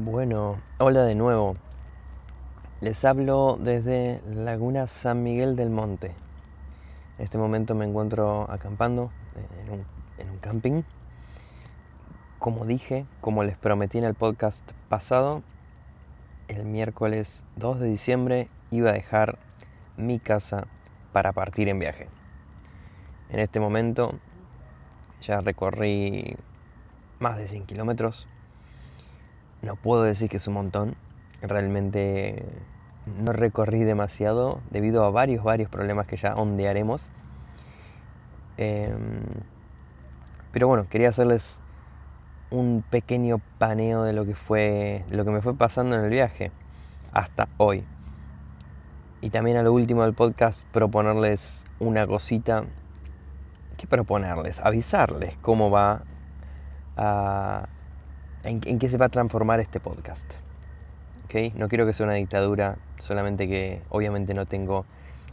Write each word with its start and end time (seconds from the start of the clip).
Bueno, 0.00 0.60
hola 0.78 1.02
de 1.02 1.16
nuevo. 1.16 1.56
Les 2.80 3.04
hablo 3.04 3.58
desde 3.60 4.20
Laguna 4.32 4.86
San 4.86 5.24
Miguel 5.24 5.56
del 5.56 5.70
Monte. 5.70 6.14
En 7.18 7.24
este 7.24 7.36
momento 7.36 7.74
me 7.74 7.84
encuentro 7.84 8.48
acampando 8.48 9.10
en 9.66 10.28
un, 10.28 10.38
camping. 10.38 10.82
Como 12.38 12.64
dije, 12.64 13.06
como 13.20 13.42
les 13.42 13.56
prometí 13.56 13.98
en 13.98 14.04
el 14.04 14.14
podcast 14.14 14.62
pasado, 14.88 15.42
el 16.46 16.64
miércoles 16.64 17.44
2 17.56 17.80
de 17.80 17.88
diciembre 17.88 18.48
iba 18.70 18.90
a 18.90 18.92
dejar 18.92 19.36
mi 19.96 20.20
casa 20.20 20.68
para 21.12 21.32
partir 21.32 21.68
en 21.68 21.80
viaje. 21.80 22.06
En 23.30 23.40
este 23.40 23.58
momento 23.58 24.14
ya 25.22 25.40
recorrí 25.40 26.36
más 27.18 27.36
de 27.36 27.48
100 27.48 27.66
kilómetros 27.66 28.28
no 29.62 29.76
puedo 29.76 30.02
decir 30.02 30.28
que 30.28 30.36
es 30.36 30.46
un 30.46 30.54
montón. 30.54 30.94
Realmente 31.42 32.44
no 33.22 33.32
recorrí 33.32 33.84
demasiado 33.84 34.60
debido 34.70 35.04
a 35.04 35.10
varios, 35.10 35.42
varios 35.44 35.70
problemas 35.70 36.06
que 36.06 36.16
ya 36.16 36.34
ondearemos. 36.34 37.08
Em, 38.56 39.22
pero 40.52 40.68
bueno, 40.68 40.86
quería 40.88 41.08
hacerles 41.08 41.60
un 42.50 42.82
pequeño 42.88 43.40
paneo 43.58 44.04
de 44.04 44.12
lo 44.12 44.24
que 44.24 44.34
fue, 44.34 45.04
de 45.08 45.16
lo 45.16 45.24
que 45.24 45.30
me 45.30 45.42
fue 45.42 45.54
pasando 45.54 45.96
en 45.96 46.04
el 46.04 46.10
viaje 46.10 46.50
hasta 47.12 47.48
hoy. 47.56 47.84
Y 49.20 49.30
también 49.30 49.56
a 49.56 49.62
lo 49.62 49.72
último 49.72 50.04
del 50.04 50.14
podcast 50.14 50.64
proponerles 50.72 51.64
una 51.80 52.06
cosita. 52.06 52.64
¿Qué 53.76 53.86
proponerles? 53.86 54.60
Avisarles 54.60 55.36
cómo 55.38 55.70
va 55.70 56.02
a 56.96 57.68
en, 58.48 58.78
qué 58.78 58.88
se 58.88 58.96
va 58.96 59.06
a 59.06 59.08
transformar 59.08 59.60
este 59.60 59.80
podcast. 59.80 60.24
¿Okay? 61.26 61.52
No 61.56 61.68
quiero 61.68 61.86
que 61.86 61.92
sea 61.92 62.06
una 62.06 62.14
dictadura, 62.14 62.76
solamente 62.98 63.46
que 63.46 63.82
obviamente 63.90 64.34
no 64.34 64.46
tengo 64.46 64.86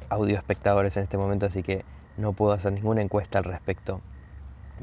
audio 0.10 0.36
espectadores 0.36 0.98
en 0.98 1.04
este 1.04 1.18
momento, 1.18 1.46
así 1.46 1.64
que 1.64 1.86
no 2.18 2.34
puedo 2.34 2.52
hacer 2.52 2.74
ninguna 2.74 3.02
encuesta 3.02 3.40
al 3.40 3.46
respecto. 3.46 4.02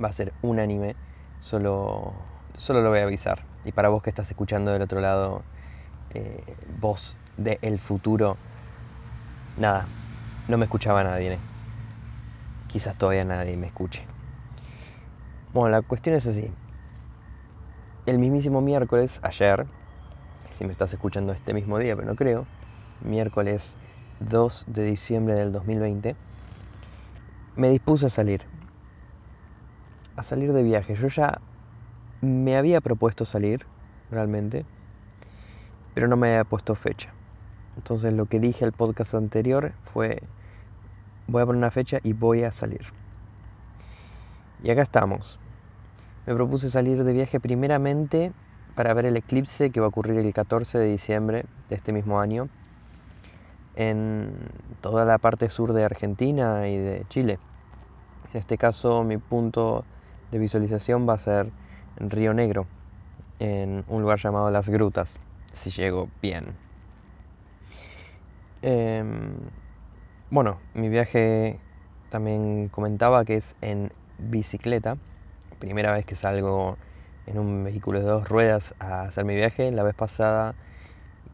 Va 0.03 0.09
a 0.09 0.13
ser 0.13 0.33
unánime, 0.41 0.97
solo, 1.41 2.13
solo 2.57 2.81
lo 2.81 2.89
voy 2.89 3.01
a 3.01 3.03
avisar. 3.03 3.45
Y 3.65 3.73
para 3.73 3.91
vos 3.91 4.03
que 4.03 4.11
estás 4.11 4.31
escuchando 4.31 4.73
del 4.73 4.83
otro 4.83 5.01
lado, 5.01 5.43
eh, 6.15 6.43
voz 6.81 7.15
del 7.37 7.79
futuro, 7.79 8.37
nada, 9.59 9.87
no 10.49 10.57
me 10.57 10.65
escuchaba 10.65 11.05
nadie. 11.05 11.35
¿eh? 11.35 11.39
Quizás 12.69 12.97
todavía 12.97 13.25
nadie 13.25 13.57
me 13.57 13.67
escuche. 13.67 14.03
Bueno, 15.53 15.69
la 15.69 15.83
cuestión 15.83 16.17
es 16.17 16.27
así 16.27 16.51
el 18.07 18.19
mismísimo 18.19 18.61
miércoles, 18.61 19.21
ayer, 19.23 19.67
si 20.59 20.65
me 20.65 20.73
estás 20.73 20.93
escuchando 20.93 21.33
este 21.33 21.55
mismo 21.55 21.79
día, 21.79 21.95
pero 21.95 22.09
no 22.09 22.17
creo, 22.17 22.47
miércoles 23.05 23.77
2 24.21 24.67
de 24.69 24.83
diciembre 24.83 25.35
del 25.35 25.53
2020, 25.53 26.17
me 27.55 27.69
dispuse 27.71 28.07
a 28.07 28.11
salir. 28.11 28.43
A 30.17 30.23
salir 30.25 30.53
de 30.53 30.63
viaje. 30.63 30.95
Yo 30.97 31.09
ya 31.09 31.41
me 32.21 32.57
había 32.57 32.81
propuesto 32.81 33.25
salir, 33.25 33.67
realmente, 34.11 34.67
pero 35.95 36.09
no 36.09 36.17
me 36.17 36.31
había 36.31 36.45
puesto 36.45 36.75
fecha. 36.75 37.11
Entonces 37.77 38.13
lo 38.13 38.27
que 38.27 38.41
dije 38.41 38.65
al 38.65 38.73
podcast 38.73 39.15
anterior 39.15 39.73
fue, 39.93 40.23
voy 41.29 41.43
a 41.43 41.47
poner 41.47 41.59
una 41.59 41.71
fecha 41.71 41.99
y 42.03 42.15
voy 42.15 42.43
a 42.43 42.51
salir. 42.51 42.87
Y 44.63 44.71
acá 44.71 44.83
estamos 44.83 45.39
me 46.27 46.35
propuse 46.35 46.71
salir 46.71 47.03
de 47.03 47.13
viaje 47.13 47.41
primeramente 47.41 48.33
para 48.75 48.95
ver 48.95 49.07
el 49.07 49.17
eclipse 49.17 49.71
que 49.71 49.81
va 49.81 49.87
a 49.87 49.89
ocurrir 49.89 50.19
el 50.19 50.33
14 50.33 50.79
de 50.79 50.87
diciembre 50.87 51.45
de 51.69 51.77
este 51.77 51.93
mismo 51.93 52.21
año 52.21 52.49
en 53.75 54.33
toda 54.81 55.05
la 55.05 55.19
parte 55.19 55.49
sur 55.49 55.73
de 55.73 55.85
Argentina 55.85 56.69
y 56.69 56.77
de 56.77 57.05
Chile. 57.09 57.39
En 58.33 58.41
este 58.41 58.57
caso 58.57 59.03
mi 59.03 59.19
punto 59.19 59.85
de 60.31 60.39
visualización 60.39 61.09
va 61.09 61.15
a 61.15 61.19
ser 61.19 61.51
en 61.99 62.11
Río 62.11 62.33
Negro, 62.35 62.67
en 63.39 63.85
un 63.89 64.03
lugar 64.03 64.19
llamado 64.19 64.51
Las 64.51 64.69
Grutas, 64.69 65.21
si 65.53 65.71
llego 65.71 66.09
bien. 66.23 66.55
Em, 68.63 69.35
bueno, 70.31 70.59
mi 70.75 70.89
viaje 70.89 71.59
también 72.11 72.69
comentaba 72.69 73.25
que 73.25 73.37
es 73.37 73.57
en 73.61 73.93
bicicleta 74.19 74.97
primera 75.63 75.93
vez 75.93 76.05
que 76.05 76.17
salgo 76.17 76.77
en 77.25 77.39
un 77.39 77.63
vehículo 77.63 78.01
de 78.01 78.05
dos 78.05 78.29
ruedas 78.29 78.75
a 78.81 79.03
hacer 79.03 79.25
mi 79.25 79.37
viaje. 79.37 79.71
La 79.71 79.85
vez 79.85 79.95
pasada, 79.95 80.57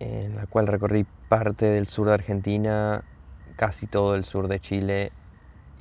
en 0.00 0.36
la 0.36 0.44
cual 0.44 0.66
recorrí 0.66 1.06
parte 1.30 1.64
del 1.64 1.88
sur 1.88 2.08
de 2.08 2.12
Argentina, 2.12 3.04
casi 3.56 3.86
todo 3.86 4.14
el 4.14 4.26
sur 4.26 4.46
de 4.48 4.60
Chile 4.60 5.12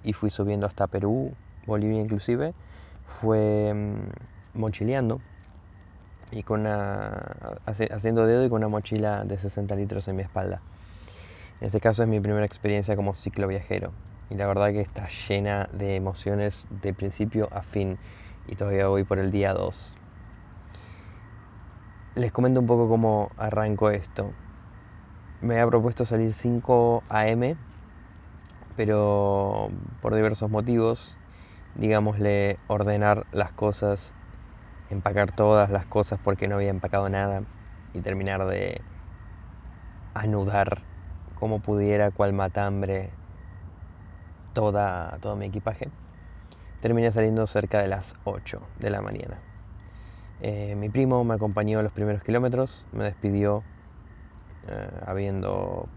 y 0.02 0.14
fui 0.14 0.30
subiendo 0.30 0.66
hasta 0.66 0.88
Perú, 0.88 1.34
Bolivia 1.66 2.00
inclusive, 2.00 2.54
fue 3.20 3.74
mm, 3.74 4.58
mochileando 4.58 5.20
y 6.32 6.44
con 6.44 6.68
haciendo 6.68 8.26
dedo 8.26 8.46
y 8.46 8.50
con 8.50 8.60
una 8.60 8.70
mochila 8.70 9.26
de 9.26 9.38
60 9.38 9.76
litros 9.76 10.08
en 10.08 10.16
mi 10.16 10.22
espalda. 10.22 10.62
En 11.60 11.68
este 11.68 11.82
caso 11.82 12.02
es 12.02 12.08
mi 12.08 12.22
primera 12.22 12.46
experiencia 12.46 12.96
como 12.96 13.14
cicloviajero 13.14 13.92
y 14.30 14.36
la 14.36 14.48
verdad 14.48 14.72
que 14.72 14.80
está 14.80 15.10
llena 15.28 15.68
de 15.74 15.98
emociones 15.98 16.66
de 16.70 16.94
principio 16.94 17.50
a 17.52 17.62
fin 17.62 17.98
y 18.48 18.56
todavía 18.56 18.88
voy 18.88 19.04
por 19.04 19.20
el 19.20 19.32
día 19.32 19.54
2. 19.54 19.98
Les 22.16 22.32
comento 22.32 22.60
un 22.60 22.68
poco 22.68 22.90
cómo 22.90 23.30
arranco 23.38 23.92
esto. 23.92 24.32
Me 25.42 25.56
había 25.56 25.68
propuesto 25.68 26.06
salir 26.06 26.34
5 26.34 27.04
a.m., 27.10 27.56
pero 28.76 29.70
por 30.02 30.16
diversos 30.16 30.50
motivos, 30.50 31.18
digámosle, 31.76 32.58
ordenar 32.68 33.26
las 33.32 33.52
cosas, 33.52 34.14
empacar 34.90 35.32
todas 35.32 35.70
las 35.70 35.86
cosas 35.86 36.20
porque 36.24 36.48
no 36.48 36.56
había 36.56 36.70
empacado 36.70 37.10
nada 37.10 37.44
y 37.94 38.02
terminar 38.02 38.46
de 38.46 38.82
anudar 40.14 40.82
como 41.36 41.60
pudiera, 41.60 42.12
cual 42.12 42.34
matambre, 42.34 43.10
toda, 44.54 45.18
todo 45.22 45.36
mi 45.36 45.46
equipaje 45.46 45.90
terminé 46.82 47.12
saliendo 47.12 47.48
cerca 47.48 47.82
de 47.82 47.88
las 47.88 48.16
8 48.24 48.62
de 48.80 48.90
la 48.90 49.02
mañana. 49.02 49.40
Eh, 50.42 50.76
mi 50.76 50.90
primo 50.90 51.24
me 51.24 51.34
acompañó 51.34 51.82
los 51.82 51.92
primeros 51.92 52.24
kilómetros, 52.24 52.86
me 52.92 53.04
despidió 53.04 53.64
eh, 54.68 54.90
habiendo 55.06 55.88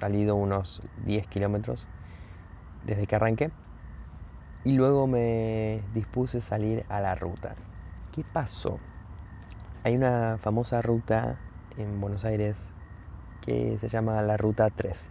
salido 0.00 0.34
unos 0.34 0.82
10 1.04 1.26
kilómetros 1.28 1.86
desde 2.84 3.06
que 3.06 3.16
arranqué 3.16 3.50
y 4.64 4.72
luego 4.72 5.06
me 5.06 5.82
dispuse 5.94 6.38
a 6.38 6.40
salir 6.40 6.84
a 6.88 7.00
la 7.00 7.14
ruta. 7.14 7.54
¿Qué 8.12 8.24
pasó? 8.24 8.78
Hay 9.84 9.94
una 9.96 10.38
famosa 10.40 10.80
ruta 10.82 11.38
en 11.76 12.00
Buenos 12.00 12.24
Aires 12.24 12.56
que 13.42 13.76
se 13.78 13.88
llama 13.88 14.22
la 14.22 14.36
Ruta 14.36 14.70
3. 14.70 15.08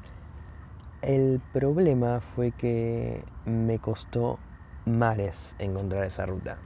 El 1.04 1.42
problema 1.52 2.22
fue 2.22 2.52
que 2.52 3.24
me 3.46 3.78
costó 3.78 4.40
mares 4.86 5.56
encontrar 5.60 6.06
esa 6.06 6.26
ruta. 6.26 6.58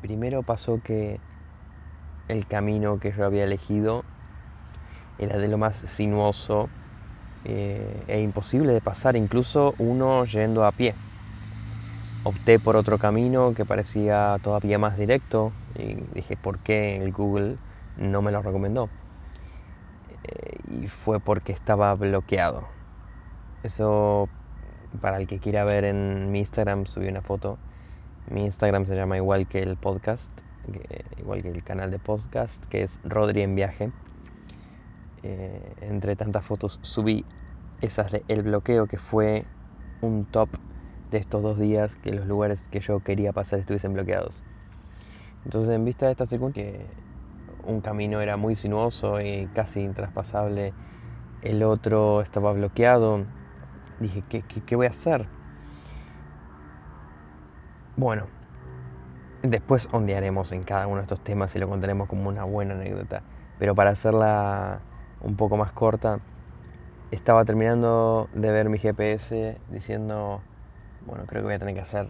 Primero 0.00 0.42
pasó 0.42 0.80
que 0.82 1.20
el 2.28 2.46
camino 2.46 2.98
que 2.98 3.12
yo 3.12 3.24
había 3.24 3.44
elegido 3.44 4.04
era 5.18 5.38
de 5.38 5.48
lo 5.48 5.58
más 5.58 5.76
sinuoso 5.76 6.68
eh, 7.44 8.02
e 8.08 8.20
imposible 8.20 8.72
de 8.72 8.80
pasar, 8.80 9.16
incluso 9.16 9.74
uno 9.78 10.24
yendo 10.24 10.64
a 10.64 10.72
pie. 10.72 10.94
Opté 12.24 12.58
por 12.58 12.76
otro 12.76 12.98
camino 12.98 13.54
que 13.54 13.64
parecía 13.64 14.38
todavía 14.42 14.78
más 14.78 14.98
directo 14.98 15.52
y 15.76 15.94
dije, 16.12 16.36
¿por 16.36 16.58
qué 16.58 16.96
el 16.96 17.12
Google 17.12 17.56
no 17.96 18.20
me 18.20 18.32
lo 18.32 18.42
recomendó? 18.42 18.88
Eh, 20.24 20.58
y 20.82 20.88
fue 20.88 21.20
porque 21.20 21.52
estaba 21.52 21.94
bloqueado. 21.94 22.64
Eso 23.62 24.28
para 25.00 25.18
el 25.18 25.26
que 25.26 25.38
quiera 25.38 25.64
ver 25.64 25.84
en 25.84 26.30
mi 26.30 26.40
Instagram, 26.40 26.86
subí 26.86 27.08
una 27.08 27.22
foto. 27.22 27.58
Mi 28.30 28.44
Instagram 28.44 28.86
se 28.86 28.96
llama 28.96 29.16
igual 29.16 29.46
que 29.46 29.62
el 29.62 29.76
podcast, 29.76 30.30
igual 31.18 31.42
que 31.42 31.50
el 31.50 31.62
canal 31.62 31.90
de 31.90 31.98
podcast, 31.98 32.64
que 32.66 32.82
es 32.82 33.00
Rodri 33.04 33.42
en 33.42 33.54
viaje. 33.54 33.92
Eh, 35.22 35.74
entre 35.80 36.14
tantas 36.14 36.44
fotos 36.44 36.78
subí 36.82 37.24
esas 37.80 38.10
de 38.10 38.24
El 38.28 38.42
Bloqueo, 38.42 38.86
que 38.86 38.98
fue 38.98 39.44
un 40.00 40.24
top 40.24 40.50
de 41.10 41.18
estos 41.18 41.42
dos 41.42 41.58
días 41.58 41.96
que 41.96 42.12
los 42.12 42.26
lugares 42.26 42.68
que 42.68 42.80
yo 42.80 43.00
quería 43.00 43.32
pasar 43.32 43.58
estuviesen 43.58 43.92
bloqueados. 43.92 44.42
Entonces, 45.44 45.70
en 45.70 45.84
vista 45.84 46.06
de 46.06 46.12
esta 46.12 46.26
circunstancia, 46.26 46.80
un 47.64 47.80
camino 47.80 48.20
era 48.20 48.36
muy 48.36 48.56
sinuoso 48.56 49.20
y 49.20 49.48
casi 49.54 49.80
intraspasable, 49.80 50.72
el 51.42 51.62
otro 51.62 52.20
estaba 52.20 52.52
bloqueado, 52.52 53.24
dije, 54.00 54.22
¿qué, 54.28 54.76
voy 54.76 54.86
a 54.86 54.90
hacer? 54.90 55.26
Bueno, 57.96 58.26
Después 59.42 59.88
ondearemos 59.92 60.50
en 60.50 60.64
cada 60.64 60.86
uno 60.88 60.96
de 60.96 61.02
estos 61.02 61.20
temas 61.20 61.54
y 61.54 61.60
lo 61.60 61.68
contaremos 61.68 62.08
como 62.08 62.28
una 62.28 62.42
buena 62.42 62.74
anécdota. 62.74 63.22
Pero 63.60 63.74
para 63.76 63.90
hacerla 63.90 64.80
un 65.20 65.36
poco 65.36 65.56
más 65.56 65.72
corta, 65.72 66.18
estaba 67.12 67.44
terminando 67.44 68.28
de 68.34 68.50
ver 68.50 68.68
mi 68.68 68.78
GPS 68.78 69.56
diciendo, 69.70 70.40
bueno, 71.06 71.24
creo 71.26 71.42
que 71.42 71.46
voy 71.46 71.54
a 71.54 71.58
tener 71.60 71.74
que 71.74 71.80
hacer 71.80 72.08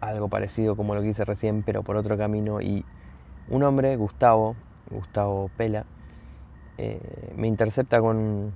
algo 0.00 0.28
parecido 0.28 0.76
como 0.76 0.94
lo 0.94 1.02
que 1.02 1.08
hice 1.08 1.24
recién, 1.24 1.62
pero 1.62 1.82
por 1.82 1.96
otro 1.96 2.16
camino. 2.16 2.62
Y 2.62 2.86
un 3.48 3.62
hombre, 3.62 3.96
Gustavo, 3.96 4.56
Gustavo 4.90 5.50
Pela, 5.58 5.84
eh, 6.78 7.34
me 7.36 7.48
intercepta 7.48 8.00
con, 8.00 8.52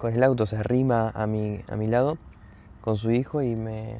con, 0.00 0.14
el 0.14 0.22
auto, 0.22 0.46
se 0.46 0.56
arrima 0.56 1.10
a 1.10 1.26
mi, 1.26 1.60
a 1.68 1.76
mi 1.76 1.86
lado 1.86 2.18
con 2.80 2.96
su 2.96 3.10
hijo 3.10 3.42
y 3.42 3.54
me, 3.54 3.96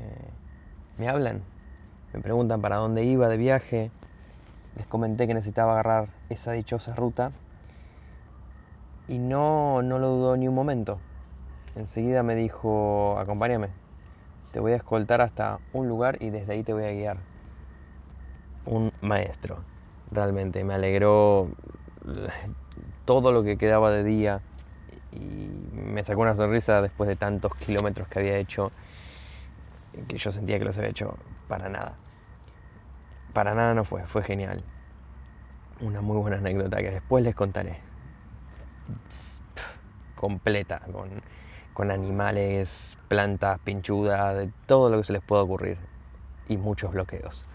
me 0.98 1.08
hablan. 1.08 1.42
Me 2.12 2.20
preguntan 2.20 2.60
para 2.60 2.76
dónde 2.76 3.04
iba 3.04 3.28
de 3.28 3.36
viaje. 3.36 3.90
Les 4.76 4.86
comenté 4.86 5.26
que 5.26 5.34
necesitaba 5.34 5.72
agarrar 5.72 6.08
esa 6.28 6.52
dichosa 6.52 6.94
ruta. 6.94 7.30
Y 9.06 9.18
no, 9.18 9.82
no 9.82 9.98
lo 9.98 10.08
dudó 10.08 10.36
ni 10.36 10.48
un 10.48 10.54
momento. 10.54 10.98
Enseguida 11.76 12.22
me 12.22 12.34
dijo, 12.34 13.18
acompáñame. 13.18 13.68
Te 14.52 14.60
voy 14.60 14.72
a 14.72 14.76
escoltar 14.76 15.20
hasta 15.20 15.60
un 15.72 15.88
lugar 15.88 16.16
y 16.20 16.30
desde 16.30 16.52
ahí 16.54 16.62
te 16.62 16.72
voy 16.72 16.84
a 16.84 16.92
guiar. 16.92 17.18
Un 18.66 18.92
maestro. 19.00 19.58
Realmente 20.10 20.64
me 20.64 20.74
alegró 20.74 21.48
todo 23.04 23.32
lo 23.32 23.42
que 23.42 23.56
quedaba 23.56 23.90
de 23.92 24.02
día 24.02 24.40
y 25.12 25.50
me 25.90 26.04
sacó 26.04 26.22
una 26.22 26.34
sonrisa 26.34 26.82
después 26.82 27.08
de 27.08 27.16
tantos 27.16 27.54
kilómetros 27.56 28.08
que 28.08 28.18
había 28.18 28.36
hecho 28.36 28.72
que 30.08 30.18
yo 30.18 30.30
sentía 30.30 30.58
que 30.58 30.64
los 30.64 30.76
había 30.78 30.90
hecho 30.90 31.16
para 31.48 31.68
nada. 31.68 31.94
Para 33.32 33.54
nada 33.54 33.74
no 33.74 33.84
fue, 33.84 34.06
fue 34.06 34.22
genial. 34.22 34.62
Una 35.80 36.00
muy 36.00 36.16
buena 36.18 36.38
anécdota 36.38 36.78
que 36.78 36.90
después 36.90 37.24
les 37.24 37.34
contaré. 37.34 37.78
Completa, 40.14 40.80
con, 40.92 41.08
con 41.72 41.90
animales, 41.90 42.98
plantas, 43.08 43.58
pinchudas, 43.60 44.36
de 44.36 44.50
todo 44.66 44.90
lo 44.90 44.98
que 44.98 45.04
se 45.04 45.12
les 45.12 45.22
pueda 45.22 45.42
ocurrir. 45.42 45.78
Y 46.48 46.56
muchos 46.56 46.92
bloqueos. 46.92 47.46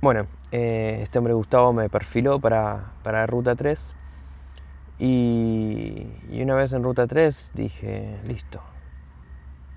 Bueno, 0.00 0.26
eh, 0.52 1.00
este 1.02 1.18
hombre 1.18 1.34
Gustavo 1.34 1.72
me 1.72 1.88
perfiló 1.88 2.38
para, 2.38 2.92
para 3.02 3.26
Ruta 3.26 3.56
3. 3.56 3.95
Y, 4.98 6.06
una 6.42 6.54
vez 6.54 6.72
en 6.72 6.82
Ruta 6.82 7.06
3 7.06 7.52
dije, 7.54 8.18
listo, 8.24 8.62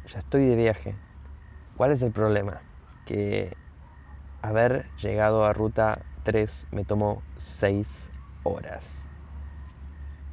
ya 0.07 0.19
estoy 0.19 0.45
de 0.45 0.55
viaje. 0.55 0.95
¿Cuál 1.75 1.91
es 1.91 2.01
el 2.01 2.11
problema? 2.11 2.61
Que 3.05 3.55
haber 4.41 4.89
llegado 4.97 5.45
a 5.45 5.53
ruta 5.53 5.99
3 6.23 6.67
me 6.71 6.85
tomó 6.85 7.21
6 7.37 8.11
horas. 8.43 9.01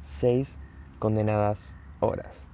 6 0.03 0.57
condenadas 0.99 1.73
horas. 1.99 2.45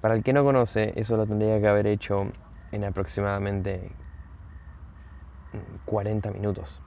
Para 0.00 0.14
el 0.14 0.22
que 0.22 0.32
no 0.32 0.44
conoce, 0.44 0.92
eso 0.96 1.16
lo 1.16 1.26
tendría 1.26 1.60
que 1.60 1.68
haber 1.68 1.86
hecho 1.86 2.30
en 2.70 2.84
aproximadamente 2.84 3.90
40 5.86 6.30
minutos. 6.32 6.80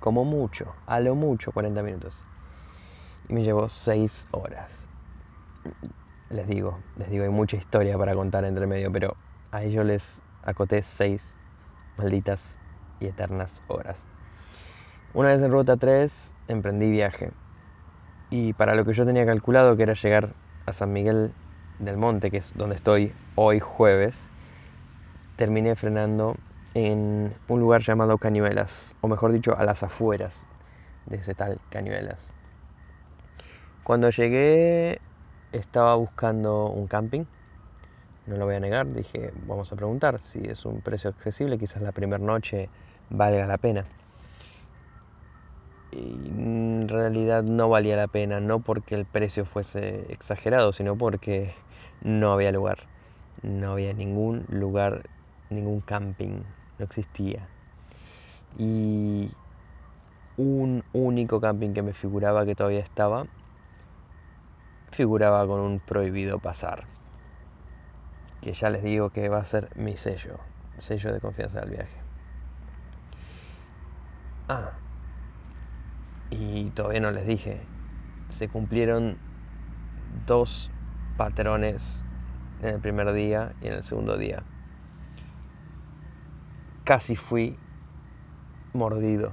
Como 0.00 0.24
mucho, 0.24 0.74
a 0.86 0.98
lo 1.00 1.14
mucho 1.14 1.52
40 1.52 1.82
minutos. 1.82 2.24
Y 3.28 3.34
me 3.34 3.42
llevó 3.42 3.68
6 3.68 4.28
horas 4.30 4.82
les 6.32 6.46
digo, 6.48 6.78
les 6.96 7.10
digo, 7.10 7.24
hay 7.24 7.30
mucha 7.30 7.56
historia 7.56 7.96
para 7.98 8.14
contar 8.14 8.44
entre 8.44 8.66
medio, 8.66 8.90
pero 8.90 9.16
a 9.50 9.62
ellos 9.62 9.84
les 9.84 10.22
acoté 10.42 10.82
seis 10.82 11.34
malditas 11.96 12.58
y 13.00 13.06
eternas 13.06 13.62
horas. 13.68 14.04
Una 15.14 15.28
vez 15.28 15.42
en 15.42 15.52
ruta 15.52 15.76
3 15.76 16.34
emprendí 16.48 16.90
viaje 16.90 17.30
y 18.30 18.54
para 18.54 18.74
lo 18.74 18.84
que 18.84 18.94
yo 18.94 19.04
tenía 19.04 19.26
calculado 19.26 19.76
que 19.76 19.82
era 19.82 19.92
llegar 19.92 20.30
a 20.64 20.72
San 20.72 20.92
Miguel 20.92 21.32
del 21.78 21.98
Monte, 21.98 22.30
que 22.30 22.38
es 22.38 22.54
donde 22.56 22.76
estoy 22.76 23.12
hoy 23.34 23.60
jueves, 23.60 24.22
terminé 25.36 25.74
frenando 25.76 26.36
en 26.74 27.34
un 27.48 27.60
lugar 27.60 27.82
llamado 27.82 28.16
Cañuelas, 28.16 28.96
o 29.02 29.08
mejor 29.08 29.32
dicho, 29.32 29.56
a 29.58 29.64
las 29.64 29.82
afueras 29.82 30.46
de 31.06 31.16
ese 31.16 31.34
tal 31.34 31.60
Cañuelas. 31.68 32.32
Cuando 33.84 34.10
llegué 34.10 35.00
estaba 35.50 35.96
buscando 35.96 36.66
un 36.66 36.86
camping, 36.86 37.24
no 38.26 38.36
lo 38.36 38.44
voy 38.44 38.54
a 38.54 38.60
negar, 38.60 38.86
dije, 38.92 39.32
vamos 39.46 39.72
a 39.72 39.76
preguntar 39.76 40.20
si 40.20 40.38
es 40.38 40.64
un 40.64 40.82
precio 40.82 41.10
accesible, 41.10 41.58
quizás 41.58 41.82
la 41.82 41.90
primera 41.90 42.24
noche 42.24 42.68
valga 43.10 43.44
la 43.48 43.58
pena. 43.58 43.84
Y 45.90 46.28
en 46.28 46.88
realidad 46.88 47.42
no 47.42 47.68
valía 47.68 47.96
la 47.96 48.06
pena, 48.06 48.38
no 48.38 48.60
porque 48.60 48.94
el 48.94 49.04
precio 49.04 49.44
fuese 49.44 50.06
exagerado, 50.12 50.72
sino 50.72 50.96
porque 50.96 51.52
no 52.02 52.32
había 52.32 52.52
lugar. 52.52 52.78
No 53.42 53.72
había 53.72 53.92
ningún 53.92 54.44
lugar, 54.48 55.02
ningún 55.50 55.80
camping, 55.80 56.44
no 56.78 56.84
existía. 56.84 57.48
Y 58.56 59.32
un 60.36 60.84
único 60.92 61.40
camping 61.40 61.72
que 61.72 61.82
me 61.82 61.92
figuraba 61.92 62.46
que 62.46 62.54
todavía 62.54 62.80
estaba 62.80 63.26
figuraba 64.92 65.46
con 65.46 65.60
un 65.60 65.80
prohibido 65.80 66.38
pasar. 66.38 66.84
Que 68.40 68.52
ya 68.52 68.70
les 68.70 68.82
digo 68.82 69.10
que 69.10 69.28
va 69.28 69.38
a 69.38 69.44
ser 69.44 69.70
mi 69.76 69.96
sello, 69.96 70.38
sello 70.78 71.12
de 71.12 71.20
confianza 71.20 71.60
del 71.60 71.70
viaje. 71.70 72.00
Ah, 74.48 74.72
y 76.30 76.70
todavía 76.70 77.00
no 77.00 77.10
les 77.10 77.26
dije, 77.26 77.62
se 78.28 78.48
cumplieron 78.48 79.16
dos 80.26 80.70
patrones 81.16 82.04
en 82.60 82.74
el 82.74 82.80
primer 82.80 83.12
día 83.12 83.54
y 83.60 83.68
en 83.68 83.74
el 83.74 83.82
segundo 83.82 84.18
día. 84.18 84.42
Casi 86.84 87.16
fui 87.16 87.56
mordido 88.72 89.32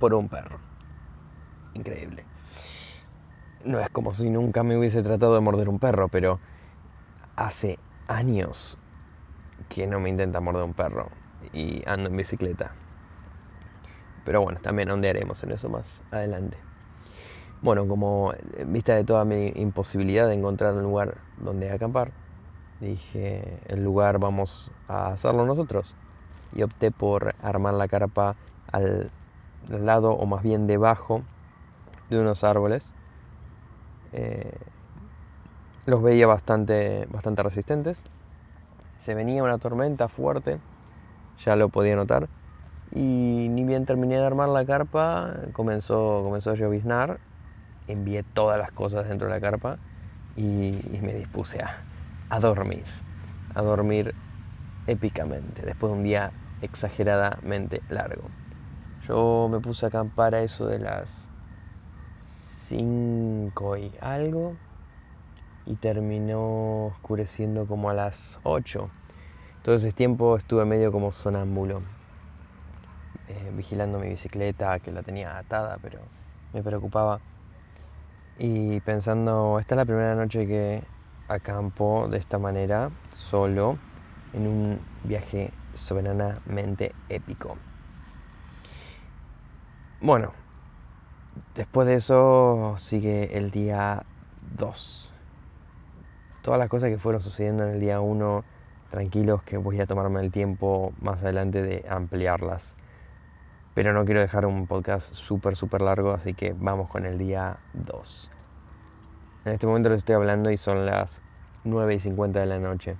por 0.00 0.14
un 0.14 0.28
perro. 0.28 0.58
Increíble 1.74 2.31
no 3.64 3.80
es 3.80 3.88
como 3.90 4.12
si 4.12 4.30
nunca 4.30 4.62
me 4.62 4.76
hubiese 4.76 5.02
tratado 5.02 5.34
de 5.34 5.40
morder 5.40 5.68
un 5.68 5.78
perro, 5.78 6.08
pero 6.08 6.38
hace 7.36 7.78
años 8.08 8.78
que 9.68 9.86
no 9.86 10.00
me 10.00 10.08
intenta 10.08 10.40
morder 10.40 10.64
un 10.64 10.74
perro 10.74 11.08
y 11.52 11.82
ando 11.88 12.08
en 12.08 12.16
bicicleta. 12.16 12.72
Pero 14.24 14.42
bueno, 14.42 14.60
también 14.60 14.90
ondearemos 14.90 15.42
en 15.42 15.52
eso 15.52 15.68
más 15.68 16.02
adelante. 16.10 16.56
Bueno, 17.60 17.86
como 17.86 18.34
vista 18.66 18.94
de 18.94 19.04
toda 19.04 19.24
mi 19.24 19.52
imposibilidad 19.54 20.28
de 20.28 20.34
encontrar 20.34 20.74
un 20.74 20.82
lugar 20.82 21.18
donde 21.38 21.70
acampar, 21.70 22.10
dije, 22.80 23.60
el 23.66 23.84
lugar 23.84 24.18
vamos 24.18 24.70
a 24.88 25.08
hacerlo 25.08 25.46
nosotros. 25.46 25.94
Y 26.54 26.62
opté 26.62 26.90
por 26.90 27.34
armar 27.42 27.74
la 27.74 27.88
carpa 27.88 28.36
al 28.72 29.10
lado 29.68 30.12
o 30.12 30.26
más 30.26 30.42
bien 30.42 30.66
debajo 30.66 31.22
de 32.10 32.18
unos 32.18 32.44
árboles 32.44 32.92
eh, 34.12 34.52
los 35.86 36.02
veía 36.02 36.26
bastante, 36.26 37.06
bastante 37.10 37.42
resistentes. 37.42 38.02
Se 38.98 39.14
venía 39.14 39.42
una 39.42 39.58
tormenta 39.58 40.08
fuerte, 40.08 40.58
ya 41.44 41.56
lo 41.56 41.68
podía 41.68 41.96
notar. 41.96 42.28
Y 42.92 43.48
ni 43.50 43.64
bien 43.64 43.86
terminé 43.86 44.16
de 44.16 44.26
armar 44.26 44.48
la 44.48 44.64
carpa, 44.64 45.34
comenzó, 45.52 46.20
comenzó 46.24 46.50
a 46.50 46.54
lloviznar. 46.54 47.18
Envié 47.88 48.22
todas 48.22 48.58
las 48.58 48.70
cosas 48.70 49.08
dentro 49.08 49.26
de 49.26 49.34
la 49.34 49.40
carpa 49.40 49.78
y, 50.36 50.98
me 51.02 51.14
dispuse 51.14 51.60
a, 51.60 51.78
a 52.30 52.38
dormir. 52.38 52.84
A 53.54 53.62
dormir 53.62 54.14
épicamente, 54.86 55.62
después 55.62 55.92
de 55.92 55.98
un 55.98 56.04
día 56.04 56.32
exageradamente 56.60 57.82
largo. 57.88 58.22
Yo 59.08 59.48
me 59.50 59.58
puse 59.58 59.86
a 59.86 59.88
acampar 59.88 60.34
a 60.34 60.42
eso 60.42 60.66
de 60.66 60.78
las 60.78 61.28
5 62.72 63.76
y 63.76 63.92
algo 64.00 64.56
y 65.66 65.74
terminó 65.76 66.86
oscureciendo 66.86 67.66
como 67.66 67.90
a 67.90 67.94
las 67.94 68.40
8. 68.44 68.88
Todo 69.62 69.74
ese 69.74 69.92
tiempo 69.92 70.38
estuve 70.38 70.64
medio 70.64 70.90
como 70.90 71.12
sonámbulo, 71.12 71.82
eh, 73.28 73.52
vigilando 73.54 73.98
mi 73.98 74.08
bicicleta 74.08 74.78
que 74.80 74.90
la 74.90 75.02
tenía 75.02 75.36
atada, 75.36 75.76
pero 75.82 75.98
me 76.54 76.62
preocupaba. 76.62 77.20
Y 78.38 78.80
pensando, 78.80 79.58
esta 79.60 79.74
es 79.74 79.76
la 79.76 79.84
primera 79.84 80.14
noche 80.14 80.46
que 80.46 80.82
acampo 81.28 82.08
de 82.08 82.16
esta 82.16 82.38
manera, 82.38 82.90
solo, 83.14 83.76
en 84.32 84.48
un 84.48 84.78
viaje 85.04 85.50
soberanamente 85.74 86.94
épico. 87.10 87.54
Bueno, 90.00 90.32
Después 91.54 91.86
de 91.86 91.94
eso 91.94 92.74
sigue 92.78 93.36
el 93.36 93.50
día 93.50 94.04
2. 94.56 95.12
Todas 96.42 96.58
las 96.58 96.68
cosas 96.68 96.90
que 96.90 96.98
fueron 96.98 97.20
sucediendo 97.20 97.64
en 97.64 97.74
el 97.74 97.80
día 97.80 98.00
1 98.00 98.44
tranquilos 98.90 99.42
que 99.42 99.56
voy 99.56 99.80
a 99.80 99.86
tomarme 99.86 100.20
el 100.20 100.30
tiempo 100.30 100.92
más 101.00 101.22
adelante 101.22 101.62
de 101.62 101.84
ampliarlas. 101.88 102.74
Pero 103.74 103.94
no 103.94 104.04
quiero 104.04 104.20
dejar 104.20 104.44
un 104.44 104.66
podcast 104.66 105.14
súper, 105.14 105.56
súper 105.56 105.80
largo, 105.80 106.12
así 106.12 106.34
que 106.34 106.54
vamos 106.56 106.90
con 106.90 107.06
el 107.06 107.16
día 107.16 107.56
2. 107.72 108.30
En 109.46 109.52
este 109.52 109.66
momento 109.66 109.88
les 109.88 109.98
estoy 109.98 110.14
hablando 110.14 110.50
y 110.50 110.58
son 110.58 110.84
las 110.84 111.22
9 111.64 111.94
y 111.94 111.98
50 112.00 112.40
de 112.40 112.46
la 112.46 112.58
noche. 112.58 112.96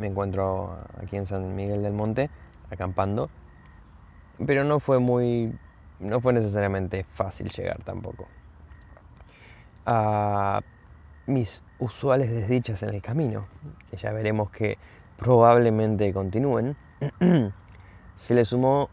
Me 0.00 0.08
encuentro 0.08 0.76
aquí 1.00 1.16
en 1.16 1.26
San 1.26 1.54
Miguel 1.54 1.82
del 1.82 1.92
Monte, 1.92 2.28
acampando. 2.70 3.30
Pero 4.44 4.64
no 4.64 4.80
fue 4.80 4.98
muy. 4.98 5.56
No 6.00 6.20
fue 6.20 6.32
necesariamente 6.32 7.04
fácil 7.04 7.48
llegar 7.48 7.82
tampoco. 7.82 8.26
A 9.86 10.60
mis 11.26 11.62
usuales 11.78 12.30
desdichas 12.30 12.82
en 12.82 12.90
el 12.90 13.02
camino, 13.02 13.46
que 13.90 13.96
ya 13.96 14.12
veremos 14.12 14.50
que 14.50 14.78
probablemente 15.16 16.12
continúen, 16.12 16.76
se 18.14 18.34
le 18.34 18.44
sumó 18.44 18.90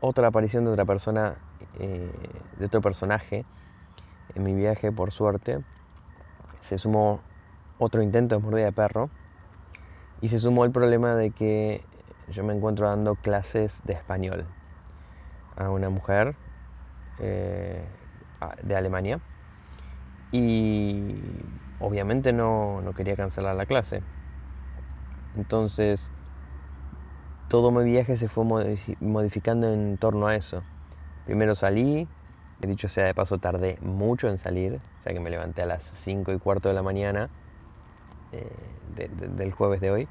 otra 0.00 0.28
aparición 0.28 0.64
de 0.64 0.70
otra 0.70 0.84
persona, 0.84 1.36
eh, 1.78 2.10
de 2.58 2.66
otro 2.66 2.80
personaje 2.80 3.44
en 4.34 4.42
mi 4.42 4.54
viaje, 4.54 4.92
por 4.92 5.10
suerte. 5.10 5.60
Se 6.60 6.78
sumó 6.78 7.20
otro 7.78 8.02
intento 8.02 8.36
de 8.36 8.42
mordida 8.42 8.66
de 8.66 8.72
perro 8.72 9.10
y 10.20 10.28
se 10.28 10.38
sumó 10.38 10.64
el 10.64 10.70
problema 10.70 11.14
de 11.14 11.30
que 11.30 11.84
yo 12.28 12.44
me 12.44 12.54
encuentro 12.54 12.88
dando 12.88 13.16
clases 13.16 13.82
de 13.84 13.92
español 13.92 14.46
a 15.56 15.70
una 15.70 15.90
mujer 15.90 16.36
eh, 17.18 17.84
de 18.62 18.76
Alemania 18.76 19.20
y 20.32 21.14
obviamente 21.80 22.32
no, 22.32 22.80
no 22.82 22.92
quería 22.92 23.16
cancelar 23.16 23.54
la 23.54 23.66
clase. 23.66 24.02
Entonces, 25.36 26.10
todo 27.48 27.70
mi 27.70 27.84
viaje 27.84 28.16
se 28.16 28.28
fue 28.28 28.44
modificando 29.00 29.72
en 29.72 29.96
torno 29.96 30.26
a 30.26 30.34
eso. 30.34 30.62
Primero 31.26 31.54
salí, 31.54 32.08
dicho 32.60 32.88
sea 32.88 33.04
de 33.04 33.14
paso, 33.14 33.38
tardé 33.38 33.78
mucho 33.80 34.28
en 34.28 34.38
salir, 34.38 34.80
ya 35.04 35.12
que 35.12 35.20
me 35.20 35.30
levanté 35.30 35.62
a 35.62 35.66
las 35.66 35.84
5 35.84 36.32
y 36.32 36.38
cuarto 36.38 36.68
de 36.68 36.74
la 36.74 36.82
mañana 36.82 37.30
eh, 38.32 38.50
del 39.36 39.52
jueves 39.52 39.80
de 39.80 39.90
hoy. 39.90 40.08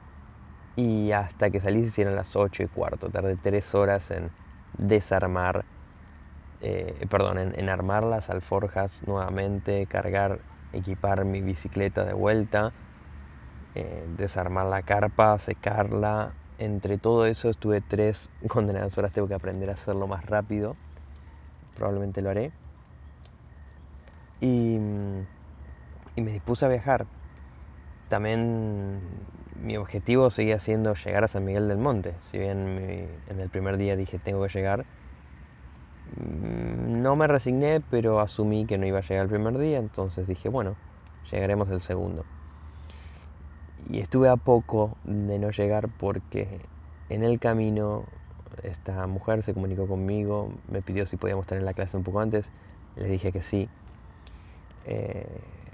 Y 0.76 1.12
hasta 1.12 1.50
que 1.50 1.60
salí 1.60 1.84
se 1.84 1.90
hicieron 1.90 2.16
las 2.16 2.36
8 2.36 2.64
y 2.64 2.68
cuarto. 2.68 3.10
Tardé 3.10 3.36
3 3.36 3.76
horas 3.76 4.10
en 4.12 4.32
desarmar, 4.78 5.66
eh, 6.66 7.08
perdón, 7.10 7.38
en, 7.40 7.68
armar 7.68 8.06
las 8.06 8.30
alforjas 8.30 9.06
nuevamente, 9.06 9.86
cargar, 9.86 10.40
equipar 10.72 11.26
mi 11.26 11.42
bicicleta 11.42 12.06
de 12.06 12.14
vuelta, 12.14 12.72
eh, 13.76 14.08
desarmar 14.16 14.68
la 14.68 14.82
carpa, 14.82 15.38
secarla. 15.40 16.32
Entre 16.60 16.98
todo 16.98 17.26
eso 17.26 17.50
estuve 17.50 17.82
tres 17.82 18.30
condenadas 18.48 18.98
horas, 18.98 19.12
tengo 19.12 19.28
que 19.28 19.34
aprender 19.34 19.70
a 19.70 19.74
hacerlo 19.74 20.08
más 20.08 20.26
rápido. 20.26 20.78
Probablemente 21.76 22.22
lo 22.22 22.30
haré. 22.30 22.54
Y, 24.40 24.76
y 26.16 26.22
me 26.22 26.32
dispuse 26.32 26.66
a 26.66 26.70
viajar. 26.70 27.06
También 28.08 29.02
mi 29.62 29.76
objetivo 29.76 30.30
seguía 30.30 30.60
siendo 30.60 30.94
llegar 30.94 31.26
a 31.26 31.28
San 31.28 31.44
Miguel 31.44 31.68
del 31.68 31.78
Monte. 31.78 32.14
Si 32.32 32.38
bien 32.38 33.10
en 33.28 33.40
el 33.42 33.50
primer 33.50 33.76
día 33.76 33.98
dije 33.98 34.18
tengo 34.18 34.42
que 34.44 34.50
llegar, 34.54 34.82
mm, 34.82 35.03
no 36.18 37.16
me 37.16 37.28
resigné, 37.28 37.82
pero 37.90 38.20
asumí 38.20 38.66
que 38.66 38.78
no 38.78 38.86
iba 38.86 39.00
a 39.00 39.02
llegar 39.02 39.24
el 39.24 39.30
primer 39.30 39.58
día, 39.58 39.80
entonces 39.80 40.28
dije, 40.28 40.50
bueno, 40.50 40.76
llegaremos 41.32 41.70
el 41.70 41.82
segundo. 41.82 42.26
Y 43.90 44.00
estuve 44.00 44.30
a 44.30 44.38
poco 44.38 44.98
de 45.04 45.40
no 45.40 45.50
llegar 45.52 45.90
porque 45.98 46.62
en 47.10 47.24
el 47.24 47.40
camino 47.40 48.06
esta 48.62 49.08
mujer 49.08 49.44
se 49.44 49.54
comunicó 49.54 49.88
conmigo, 49.88 50.52
me 50.70 50.82
pidió 50.82 51.06
si 51.06 51.18
podíamos 51.18 51.52
en 51.52 51.66
la 51.66 51.74
clase 51.74 51.98
un 51.98 52.04
poco 52.04 52.20
antes, 52.20 52.50
le 52.96 53.08
dije 53.08 53.32
que 53.32 53.42
sí. 53.42 53.68
Eh, 54.86 55.28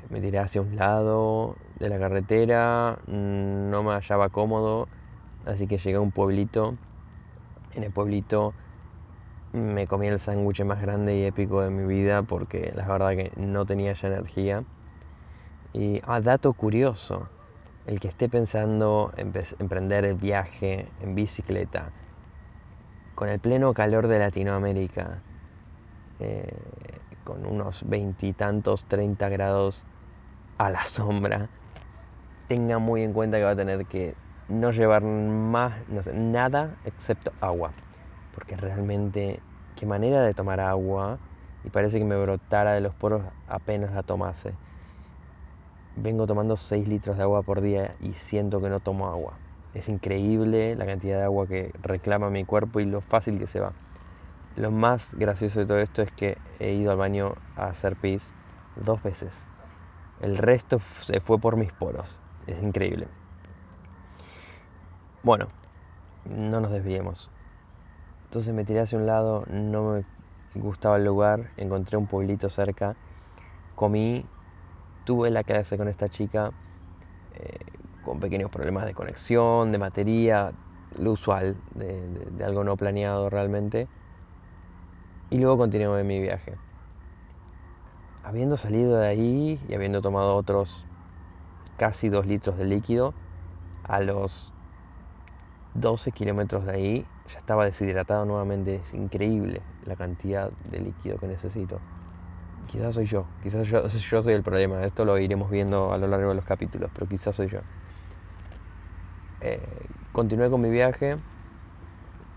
me 0.10 0.22
tiré 0.22 0.40
hacia 0.40 0.62
un 0.62 0.76
lado 0.76 1.56
de 1.78 1.90
la 1.90 2.00
carretera, 2.00 2.98
no 3.08 3.84
me 3.84 3.92
hallaba 3.92 4.30
cómodo, 4.30 4.88
así 5.46 5.68
que 5.68 5.78
llegué 5.78 5.98
a 5.98 6.02
un 6.02 6.12
pueblito. 6.12 6.76
En 7.76 7.84
el 7.84 7.92
pueblito 7.92 8.54
me 9.54 9.88
comí 9.88 10.08
el 10.08 10.20
sándwich 10.20 10.64
más 10.64 10.82
grande 10.82 11.18
y 11.18 11.24
épico 11.24 11.62
de 11.62 11.70
mi 11.70 11.86
vida 11.86 12.22
porque 12.24 12.72
la 12.76 12.88
verdad 12.88 13.12
que 13.12 13.32
no 13.36 13.66
tenía 13.66 13.94
ya 13.94 14.08
energía. 14.08 14.64
Y, 15.74 16.02
ah, 16.06 16.22
dato 16.22 16.54
curioso, 16.54 17.30
el 17.86 18.00
que 18.00 18.08
esté 18.08 18.30
pensando 18.30 19.12
en 19.18 19.34
emprender 19.60 20.06
el 20.06 20.16
viaje 20.16 20.88
en 21.02 21.16
bicicleta, 21.16 21.90
con 23.16 23.30
el 23.30 23.40
pleno 23.40 23.74
calor 23.74 24.08
de 24.08 24.20
Latinoamérica, 24.20 25.20
eh, 26.20 26.52
con 27.24 27.46
unos 27.46 27.88
veintitantos, 27.88 28.86
treinta 28.86 29.30
grados 29.30 29.86
a 30.58 30.70
la 30.70 30.86
sombra, 30.86 31.50
tenga 32.48 32.80
muy 32.80 33.04
en 33.04 33.14
cuenta 33.14 33.38
que 33.38 33.44
va 33.44 33.52
a 33.52 33.56
tener 33.56 33.86
que 33.86 34.16
no 34.48 34.72
llevar 34.72 35.04
más, 35.04 35.74
nada 36.14 36.78
excepto 36.86 37.32
agua. 37.42 37.72
Porque 38.40 38.56
realmente, 38.56 39.40
qué 39.76 39.86
manera 39.86 40.22
de 40.22 40.34
tomar 40.34 40.60
agua. 40.60 41.20
Y 41.64 41.70
parece 41.70 42.00
que 42.00 42.06
me 42.06 42.18
brotara 42.18 42.72
de 42.74 42.82
los 42.82 42.96
poros 42.96 43.22
apenas 43.48 43.94
la 43.94 44.02
tomase 44.02 44.54
vengo 46.02 46.28
tomando 46.28 46.56
6 46.56 46.88
litros 46.88 47.18
de 47.18 47.24
agua 47.24 47.42
por 47.44 47.62
día 47.62 47.96
y 48.00 48.14
siento 48.14 48.62
que 48.62 48.70
no 48.70 48.80
tomo 48.80 49.08
agua. 49.08 49.34
Es 49.74 49.90
increíble 49.90 50.76
la 50.76 50.86
cantidad 50.86 51.18
de 51.18 51.24
agua 51.24 51.48
que 51.48 51.72
reclama 51.82 52.30
mi 52.30 52.46
cuerpo 52.46 52.80
y 52.80 52.86
lo 52.86 53.02
fácil 53.02 53.38
que 53.38 53.48
se 53.48 53.60
va. 53.60 53.74
Lo 54.56 54.72
más 54.72 55.16
gracioso 55.16 55.60
de 55.60 55.66
todo 55.66 55.80
esto 55.80 56.02
es 56.02 56.12
que 56.12 56.38
he 56.60 56.74
ido 56.74 56.92
al 56.92 56.98
baño 56.98 57.36
a 57.56 57.68
hacer 57.68 57.96
pis 57.96 58.34
dos 58.76 59.02
veces. 59.04 59.32
El 60.22 60.38
resto 60.38 60.80
se 61.02 61.20
fue 61.22 61.38
por 61.40 61.56
mis 61.56 61.72
poros. 61.72 62.20
Es 62.48 62.62
increíble. 62.62 63.08
Bueno, 65.24 65.48
no 66.26 66.60
nos 66.60 66.72
desviemos. 66.72 67.30
Entonces 68.30 68.54
me 68.54 68.64
tiré 68.64 68.82
hacia 68.82 69.00
un 69.00 69.08
lado, 69.08 69.44
no 69.50 69.94
me 69.94 70.04
gustaba 70.62 70.98
el 70.98 71.06
lugar, 71.06 71.50
encontré 71.58 71.98
un 71.98 72.06
pueblito 72.06 72.48
cerca, 72.52 72.96
comí 73.74 74.24
tuve 75.04 75.32
la 75.32 75.44
clase 75.44 75.80
con 75.80 75.88
esta 75.88 76.10
chica 76.10 76.52
eh, 77.34 77.58
con 78.04 78.20
pequeños 78.20 78.52
problemas 78.52 78.86
de 78.86 78.94
conexión, 78.94 79.72
de 79.72 79.80
materia, 79.80 80.52
lo 81.00 81.14
usual, 81.14 81.56
de, 81.74 82.46
algo 82.46 82.64
no 82.64 82.78
planeado 82.78 83.32
realmente. 83.32 83.88
Y 85.32 85.40
luego 85.40 85.58
continué 85.58 86.04
mi 86.04 86.20
viaje. 86.20 86.54
Habiendo 88.24 88.58
salido 88.58 88.96
de 89.00 89.08
ahí 89.08 89.60
y 89.68 89.74
habiendo 89.74 90.04
tomado 90.04 90.36
otros 90.36 90.86
casi 91.78 92.10
dos 92.10 92.28
litros 92.28 92.60
de 92.60 92.66
líquido, 92.66 93.16
a 93.86 94.02
los 94.02 94.54
12 95.74 96.12
kilómetros 96.12 96.68
de 96.68 96.72
ahí 96.72 97.06
ya 97.34 97.40
estaba 97.40 97.66
deshidratado 97.66 98.26
nuevamente. 98.26 98.76
Es 98.76 98.94
increíble 98.94 99.62
la 99.86 99.96
cantidad 99.96 100.52
de 100.72 100.80
líquido 100.80 101.18
que 101.18 101.28
necesito. 101.28 101.80
Quizás 102.68 102.96
soy 102.96 103.06
yo, 103.06 103.26
quizás 103.42 103.68
yo, 104.10 104.22
soy 104.22 104.34
el 104.34 104.44
problema. 104.44 104.84
Esto 104.84 105.06
lo 105.06 105.18
iremos 105.18 105.50
viendo 105.50 105.92
a 105.92 105.98
lo 105.98 106.08
largo 106.08 106.30
de 106.30 106.36
los 106.36 106.46
capítulos, 106.46 106.90
pero 106.94 107.08
quizás 107.08 107.36
soy 107.36 107.50
yo. 107.50 107.60
Eh, 109.42 109.60
continué 110.12 110.50
con 110.50 110.62
mi 110.62 110.70
viaje. 110.70 111.18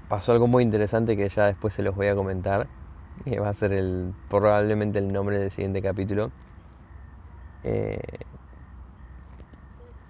Pasó 0.09 0.33
algo 0.33 0.47
muy 0.47 0.63
interesante 0.63 1.17
que 1.17 1.29
ya 1.29 1.47
después 1.47 1.75
se 1.75 1.83
los 1.83 1.95
voy 1.95 2.09
a 2.09 2.15
comentar. 2.15 2.67
Que 3.25 3.41
va 3.41 3.51
a 3.51 3.55
ser 3.55 3.73
el, 3.73 4.13
probablemente 4.29 4.99
el 4.99 5.13
nombre 5.13 5.39
del 5.39 5.51
siguiente 5.51 5.83
capítulo. 5.83 6.31
Eh, 7.65 7.99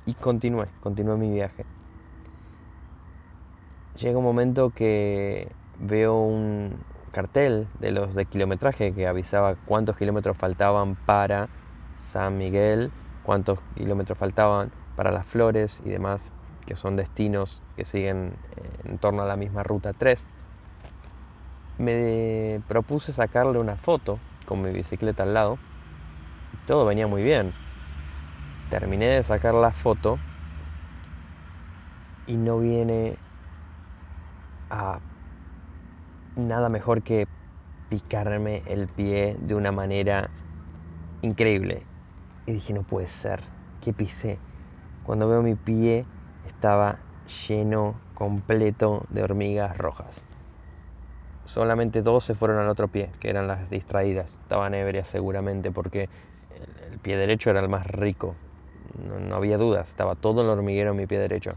y 0.07 0.15
continué, 0.15 0.67
continué 0.81 1.17
mi 1.17 1.31
viaje. 1.31 1.65
Llega 4.03 4.19
un 4.19 4.25
momento 4.25 4.71
que 4.71 5.47
veo 5.79 6.21
un, 6.23 6.75
cartel 7.13 7.69
de 7.79 7.93
los 7.93 8.17
de 8.17 8.27
kilometraje 8.27 8.93
que 8.93 9.07
avisaba 9.07 9.55
cuántos 9.55 9.97
kilómetros 9.97 10.37
faltaban 10.37 10.97
para 10.97 11.49
San 12.01 12.37
Miguel, 12.37 12.91
cuántos 13.23 13.61
kilómetros 13.77 14.19
faltaban 14.19 14.73
para 14.97 15.13
las 15.13 15.25
flores 15.25 15.81
y 15.85 15.91
demás, 15.91 16.33
que 16.67 16.75
son 16.75 16.97
destinos 16.97 17.63
que 17.77 17.85
siguen 17.85 18.33
eh, 18.57 18.89
en 18.91 18.99
torno 18.99 19.23
a 19.23 19.27
la 19.27 19.37
misma 19.37 19.63
ruta 19.63 19.93
3. 19.93 20.27
Me 21.79 22.61
propuse 22.67 23.13
sacarle 23.13 23.61
una 23.61 23.77
foto 23.77 24.19
con 24.47 24.63
mi 24.63 24.73
bicicleta 24.73 25.23
al 25.23 25.35
lado. 25.35 25.59
Todo 26.67 26.87
venía 26.87 27.07
muy 27.07 27.23
bien. 27.23 27.53
Terminé 28.69 29.07
de 29.07 29.23
sacar 29.23 29.55
la 29.55 29.71
foto 29.71 30.19
y 32.27 32.37
no 32.37 32.59
viene 32.59 33.17
nada 36.37 36.69
mejor 36.69 37.03
que 37.03 37.27
picarme 37.89 38.63
el 38.67 38.89
pie 38.89 39.37
de 39.41 39.55
una 39.55 39.73
manera 39.73 40.31
increíble. 41.21 41.83
Y 42.47 42.53
dije, 42.53 42.73
no 42.73 42.83
puede 42.83 43.07
ser, 43.07 43.41
¿qué 43.81 43.93
pisé? 43.93 44.39
Cuando 45.05 45.29
veo 45.29 45.43
mi 45.43 45.55
pie 45.55 46.05
estaba 46.47 46.99
lleno 47.49 47.95
completo 48.15 49.05
de 49.11 49.23
hormigas 49.23 49.77
rojas. 49.77 50.25
Solamente 51.45 52.03
dos 52.03 52.25
se 52.25 52.35
fueron 52.35 52.59
al 52.59 52.69
otro 52.69 52.89
pie, 52.89 53.11
que 53.19 53.29
eran 53.29 53.49
las 53.49 53.69
distraídas. 53.69 54.33
Estaban 54.43 54.75
ebrias 54.75 55.09
seguramente 55.09 55.71
porque 55.73 56.09
el, 56.91 56.99
pie 56.99 57.17
derecho 57.17 57.51
era 57.51 57.61
el 57.61 57.69
más 57.69 57.87
rico. 57.87 58.37
No, 59.07 59.19
no 59.19 59.35
había 59.35 59.59
dudas, 59.59 59.91
estaba 59.91 60.15
todo 60.15 60.43
el 60.43 60.49
hormiguero 60.49 60.93
en 60.93 60.97
mi 60.97 61.07
pie 61.07 61.19
derecho. 61.19 61.55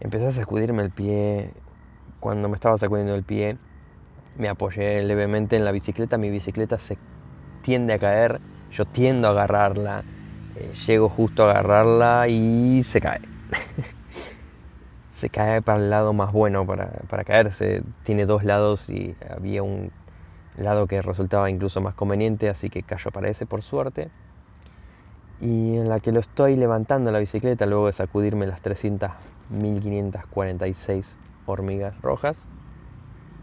Empecé 0.00 0.26
a 0.26 0.32
sacudirme 0.32 0.82
el 0.82 0.90
pie. 0.90 1.52
Cuando 2.22 2.48
me 2.48 2.54
estaba 2.54 2.78
sacudiendo 2.78 3.16
el 3.16 3.24
pie, 3.24 3.56
me 4.38 4.48
apoyé 4.48 5.02
levemente 5.02 5.56
en 5.56 5.64
la 5.64 5.72
bicicleta. 5.72 6.18
Mi 6.18 6.30
bicicleta 6.30 6.78
se 6.78 6.96
tiende 7.62 7.94
a 7.94 7.98
caer, 7.98 8.40
yo 8.70 8.84
tiendo 8.84 9.26
a 9.26 9.32
agarrarla. 9.32 10.04
Eh, 10.54 10.70
llego 10.86 11.08
justo 11.08 11.42
a 11.42 11.50
agarrarla 11.50 12.28
y 12.28 12.84
se 12.84 13.00
cae. 13.00 13.22
se 15.10 15.30
cae 15.30 15.62
para 15.62 15.80
el 15.80 15.90
lado 15.90 16.12
más 16.12 16.32
bueno 16.32 16.64
para, 16.64 16.90
para, 17.08 17.24
caerse. 17.24 17.82
Tiene 18.04 18.24
dos 18.24 18.44
lados 18.44 18.88
y 18.88 19.16
había 19.28 19.64
un 19.64 19.90
lado 20.56 20.86
que 20.86 21.02
resultaba 21.02 21.50
incluso 21.50 21.80
más 21.80 21.96
conveniente, 21.96 22.48
así 22.48 22.70
que 22.70 22.84
cayó 22.84 23.10
para 23.10 23.30
ese 23.30 23.46
por 23.46 23.62
suerte. 23.62 24.10
Y 25.40 25.76
en 25.76 25.88
la 25.88 25.98
que 25.98 26.12
lo 26.12 26.20
estoy 26.20 26.54
levantando 26.54 27.10
la 27.10 27.18
bicicleta, 27.18 27.66
luego 27.66 27.86
de 27.86 27.94
sacudirme 27.94 28.46
las 28.46 28.60
300, 28.60 29.10
1546 29.50 31.16
hormigas 31.46 32.00
rojas, 32.00 32.48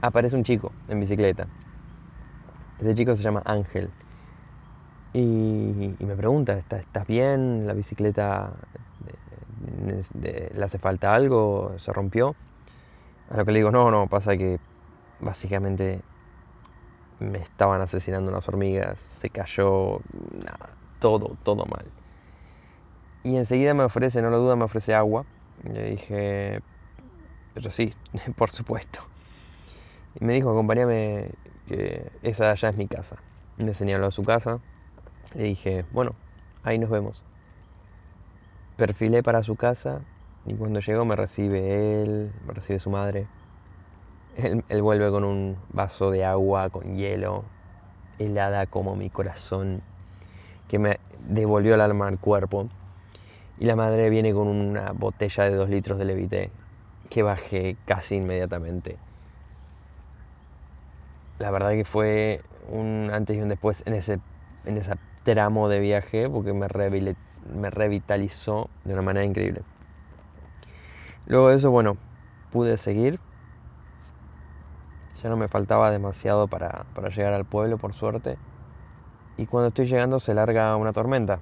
aparece 0.01 0.35
un 0.35 0.43
chico 0.43 0.71
en 0.87 0.99
bicicleta. 0.99 1.47
Ese 2.79 2.95
chico 2.95 3.15
se 3.15 3.23
llama 3.23 3.41
Ángel. 3.45 3.89
Y, 5.13 5.95
me 5.99 6.15
pregunta, 6.15 6.57
¿estás 6.57 7.07
bien? 7.07 7.65
¿La 7.65 7.73
bicicleta 7.73 8.51
le 9.83 10.63
hace 10.63 10.77
falta 10.77 11.13
algo? 11.13 11.73
¿Se 11.77 11.91
rompió? 11.91 12.35
A 13.29 13.37
lo 13.37 13.45
que 13.45 13.51
le 13.51 13.59
digo, 13.59 13.71
no, 13.71 13.91
no, 13.91 14.07
pasa 14.07 14.37
que 14.37 14.59
básicamente 15.19 16.01
me 17.19 17.39
estaban 17.39 17.81
asesinando 17.81 18.31
unas 18.31 18.47
hormigas, 18.47 18.97
se 19.19 19.29
cayó, 19.29 19.99
nada, 20.33 20.69
todo, 20.99 21.35
todo 21.43 21.65
mal. 21.65 21.85
Y 23.23 23.35
enseguida 23.35 23.73
me 23.73 23.83
ofrece, 23.83 24.21
no 24.21 24.29
lo 24.29 24.39
duda, 24.39 24.55
me 24.55 24.63
ofrece 24.63 24.95
agua. 24.95 25.25
Le 25.63 25.91
dije, 25.91 26.61
pero 27.53 27.71
sí, 27.71 27.93
por 28.35 28.49
supuesto. 28.49 28.99
Y 30.19 30.25
me 30.25 30.33
dijo, 30.33 30.49
acompáñame, 30.49 31.31
que 31.67 32.11
esa 32.23 32.53
ya 32.55 32.69
es 32.69 32.77
mi 32.77 32.87
casa. 32.87 33.17
Me 33.57 33.73
señaló 33.73 34.07
a 34.07 34.11
su 34.11 34.23
casa, 34.23 34.59
le 35.35 35.43
dije, 35.43 35.85
bueno, 35.91 36.15
ahí 36.63 36.79
nos 36.79 36.89
vemos. 36.89 37.23
Perfilé 38.77 39.21
para 39.23 39.43
su 39.43 39.55
casa 39.55 40.01
y 40.45 40.55
cuando 40.55 40.79
llegó 40.79 41.05
me 41.05 41.15
recibe 41.15 42.01
él, 42.01 42.31
me 42.47 42.53
recibe 42.53 42.79
su 42.79 42.89
madre. 42.89 43.27
Él, 44.37 44.81
vuelve 44.81 45.11
con 45.11 45.23
un 45.25 45.57
vaso 45.73 46.11
de 46.11 46.23
agua 46.23 46.69
con 46.69 46.95
hielo, 46.95 47.43
helada 48.17 48.65
como 48.65 48.95
mi 48.95 49.09
corazón, 49.09 49.81
que 50.69 50.79
me 50.79 50.99
devolvió 51.27 51.75
el 51.75 51.81
alma 51.81 52.07
al 52.07 52.19
cuerpo. 52.19 52.69
Y 53.59 53.65
la 53.65 53.75
madre 53.75 54.09
viene 54.09 54.33
con 54.33 54.47
una 54.47 54.93
botella 54.93 55.43
de 55.43 55.55
dos 55.55 55.69
litros 55.69 55.99
de 55.99 56.05
levité, 56.05 56.51
que 57.09 57.23
bajé 57.23 57.77
casi 57.85 58.15
inmediatamente. 58.15 58.97
La 61.39 61.51
verdad 61.51 61.71
que 61.71 61.85
fue 61.85 62.41
un 62.69 63.09
antes 63.11 63.37
y 63.37 63.41
un 63.41 63.49
después 63.49 63.83
en, 63.85 63.93
ese, 63.93 64.19
en 64.65 64.77
esa 64.77 64.97
tramo 65.23 65.69
de 65.69 65.79
viaje 65.79 66.29
porque 66.29 66.53
me, 66.53 66.67
me 67.55 67.69
revitalizó 67.69 68.69
de 68.83 68.93
una 68.93 69.01
manera 69.01 69.25
increíble. 69.25 69.61
Luego 71.27 71.49
de 71.49 71.55
eso, 71.55 71.71
bueno, 71.71 71.97
pude 72.51 72.77
seguir. 72.77 73.19
Ya 75.21 75.29
no 75.29 75.37
me 75.37 75.47
faltaba 75.47 75.91
demasiado 75.91 76.47
para, 76.47 76.85
para 76.95 77.09
llegar 77.09 77.33
al 77.33 77.45
pueblo, 77.45 77.77
por 77.77 77.93
suerte. 77.93 78.37
Y 79.37 79.45
cuando 79.45 79.67
estoy 79.69 79.85
llegando 79.85 80.19
se 80.19 80.33
larga 80.33 80.75
una 80.75 80.93
tormenta. 80.93 81.39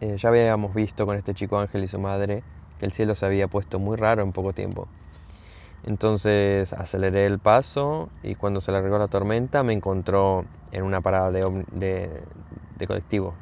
Eh, 0.00 0.16
ya 0.16 0.30
habíamos 0.30 0.74
visto 0.74 1.06
con 1.06 1.16
este 1.16 1.34
chico 1.34 1.58
Ángel 1.58 1.84
y 1.84 1.88
su 1.88 1.98
madre 1.98 2.42
que 2.80 2.86
el 2.86 2.92
cielo 2.92 3.14
se 3.14 3.26
había 3.26 3.46
puesto 3.46 3.78
muy 3.78 3.98
raro 3.98 4.22
en 4.22 4.32
poco 4.32 4.54
tiempo. 4.54 4.88
Entonces 5.84 6.72
aceleré 6.72 7.26
el 7.26 7.38
paso 7.38 8.08
y 8.22 8.34
cuando 8.34 8.62
se 8.62 8.72
largó 8.72 8.98
la 8.98 9.08
tormenta 9.08 9.62
me 9.62 9.74
encontró 9.74 10.46
en 10.72 10.84
una 10.84 11.02
parada 11.02 11.30
de, 11.30 12.22
colectivo, 12.86 13.34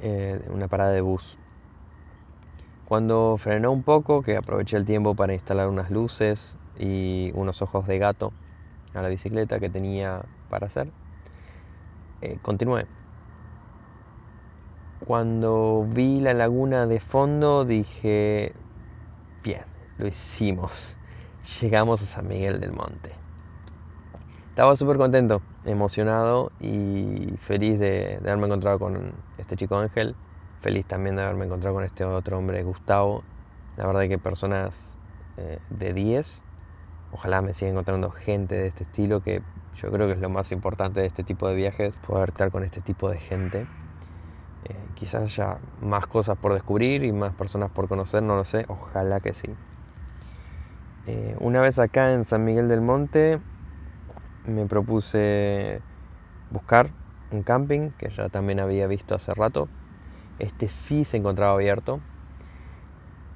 eh, 0.00 0.40
una 0.48 0.68
parada 0.68 0.92
de 0.92 1.00
bus. 1.00 1.38
Cuando 2.86 3.36
frenó 3.36 3.72
un 3.72 3.82
poco, 3.82 4.22
que 4.22 4.36
aproveché 4.36 4.76
el 4.76 4.86
tiempo 4.86 5.14
para 5.14 5.34
instalar 5.34 5.68
unas 5.68 5.90
luces 5.90 6.56
y 6.78 7.32
unos 7.34 7.62
ojos 7.62 7.86
de 7.86 7.98
gato 7.98 8.32
a 8.94 9.02
la 9.02 9.08
bicicleta 9.08 9.58
que 9.58 9.68
tenía 9.68 10.22
para 10.48 10.68
hacer, 10.68 10.88
eh, 12.22 12.38
continué. 12.42 12.86
Cuando 15.06 15.86
vi 15.88 16.20
la 16.20 16.34
laguna 16.34 16.86
de 16.86 17.00
fondo 17.00 17.64
dije, 17.64 18.52
bien, 19.42 19.62
lo 19.96 20.06
hicimos. 20.08 20.96
Llegamos 21.60 22.02
a 22.02 22.06
San 22.06 22.26
Miguel 22.26 22.60
del 22.60 22.72
Monte. 22.72 23.12
Estaba 24.50 24.74
súper 24.74 24.96
contento, 24.96 25.40
emocionado 25.64 26.50
y 26.58 27.32
feliz 27.38 27.78
de, 27.78 28.18
haberme 28.20 28.46
encontrado 28.46 28.80
con 28.80 29.12
este 29.38 29.56
chico 29.56 29.78
Ángel. 29.78 30.16
Feliz 30.62 30.84
también 30.84 31.14
de 31.14 31.22
haberme 31.22 31.44
encontrado 31.44 31.76
con 31.76 31.84
este 31.84 32.04
otro 32.04 32.36
hombre, 32.36 32.64
Gustavo. 32.64 33.22
La 33.76 33.86
verdad 33.86 34.08
que 34.08 34.18
personas 34.18 34.96
eh, 35.36 35.60
de 35.70 35.94
10. 35.94 36.42
Ojalá 37.12 37.40
me 37.40 37.54
siga 37.54 37.70
encontrando 37.70 38.10
gente 38.10 38.56
de 38.56 38.66
este 38.66 38.82
estilo, 38.82 39.22
que 39.22 39.42
yo 39.76 39.92
creo 39.92 40.08
que 40.08 40.14
es 40.14 40.20
lo 40.20 40.28
más 40.28 40.50
importante 40.50 41.00
de 41.00 41.06
este 41.06 41.22
tipo 41.22 41.46
de 41.48 41.54
viajes, 41.54 41.96
poder 41.98 42.30
estar 42.30 42.50
con 42.50 42.64
este 42.64 42.80
tipo 42.80 43.08
de 43.08 43.18
gente. 43.18 43.66
Eh, 44.64 44.74
quizás 44.94 45.22
haya 45.22 45.58
más 45.80 46.06
cosas 46.06 46.36
por 46.38 46.52
descubrir 46.54 47.04
y 47.04 47.12
más 47.12 47.34
personas 47.34 47.70
por 47.70 47.88
conocer, 47.88 48.22
no 48.22 48.36
lo 48.36 48.44
sé, 48.44 48.64
ojalá 48.68 49.20
que 49.20 49.34
sí. 49.34 49.54
Eh, 51.06 51.36
una 51.40 51.60
vez 51.60 51.78
acá 51.78 52.12
en 52.12 52.24
San 52.24 52.44
Miguel 52.44 52.68
del 52.68 52.80
Monte, 52.80 53.40
me 54.46 54.66
propuse 54.66 55.80
buscar 56.50 56.90
un 57.30 57.42
camping 57.42 57.90
que 57.90 58.10
ya 58.10 58.28
también 58.28 58.60
había 58.60 58.86
visto 58.86 59.14
hace 59.14 59.32
rato. 59.34 59.68
Este 60.38 60.68
sí 60.68 61.04
se 61.04 61.16
encontraba 61.16 61.54
abierto. 61.54 62.00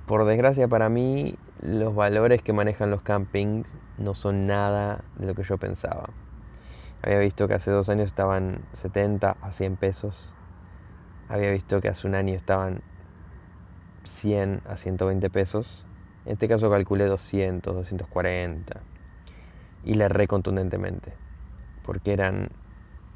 Por 0.06 0.24
desgracia 0.24 0.68
para 0.68 0.88
mí, 0.88 1.36
los 1.60 1.94
valores 1.94 2.42
que 2.42 2.52
manejan 2.52 2.90
los 2.90 3.02
campings 3.02 3.66
no 3.98 4.14
son 4.14 4.46
nada 4.46 5.04
de 5.16 5.26
lo 5.26 5.34
que 5.34 5.42
yo 5.42 5.58
pensaba. 5.58 6.10
Había 7.02 7.18
visto 7.18 7.48
que 7.48 7.54
hace 7.54 7.70
dos 7.70 7.88
años 7.88 8.06
estaban 8.06 8.60
70 8.72 9.36
a 9.40 9.52
100 9.52 9.76
pesos. 9.76 10.34
Había 11.32 11.50
visto 11.50 11.80
que 11.80 11.88
hace 11.88 12.06
un 12.06 12.14
año 12.14 12.34
estaban 12.34 12.82
100 14.04 14.60
a 14.68 14.76
120 14.76 15.30
pesos. 15.30 15.86
En 16.26 16.32
este 16.32 16.46
caso 16.46 16.68
calculé 16.68 17.06
200, 17.06 17.74
240 17.74 18.80
y 19.82 19.94
le 19.94 20.04
erré 20.04 20.28
contundentemente, 20.28 21.14
porque 21.86 22.12
eran 22.12 22.50